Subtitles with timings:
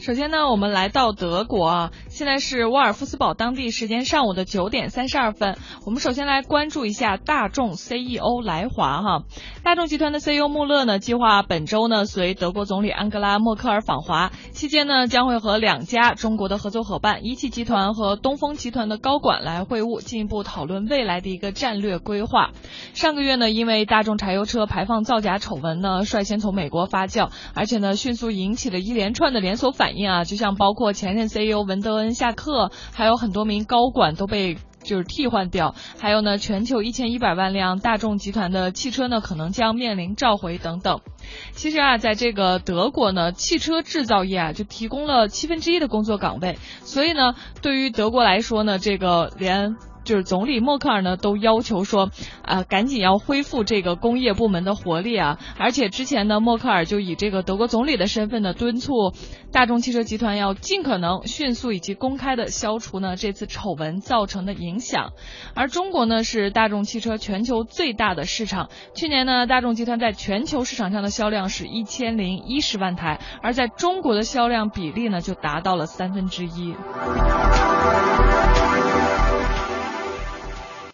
[0.00, 5.58] 首先呢，我们来到德国啊，现在是沃尔夫斯堡当地时间上午的九点三十二分。
[5.84, 9.24] 我们首先来关注一下大众 CEO 来华哈。
[9.62, 22.52] 大众集团的 CEO 穆勒呢，计划本周呢随德国总理安格拉默克尔访华，期间呢将会和两家中国的合作伙伴一汽集团和东风集团的高管来会晤，进一步讨论未来的一个战略规划。
[22.94, 34.56] 上个月呢，因为大众柴油车排放造假丑闻呢，率先从美国发酵，而且呢迅速引起了一连串的连锁反应啊，就像包括前任 CEO 文德恩下课，还有很多名高管都被。
[34.82, 41.02] 就是替换掉，还有呢，全球一千一百万辆大众集团的汽车呢，可能将面临召回等等。
[41.52, 49.76] 其实啊，在这个德国呢，汽车制造业啊，就提供了七分之一的工作岗位，所以呢，对于德国来说呢，这个连。
[50.10, 52.10] 就是总理默克尔呢，都要求说，
[52.42, 55.38] 啊，赶紧要恢复这个工业部门的活力啊！
[55.56, 59.12] 而且之前呢，默克尔就以这个德国总理的身份呢，敦促
[59.52, 65.12] 大众汽车集团要尽可能迅速以及公开的消除呢这次丑闻造成的影响。
[65.54, 76.74] 而中国呢，是大众汽车全球最大的市场，去年呢，大众集团在全球市场上的销量是一千零一十万台，而在中国的销量比例呢，就达到了三分之一。